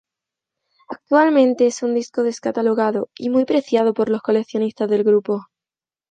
[0.89, 5.45] Actualmente es un disco descatalogado y muy preciado por los coleccionistas del grupo.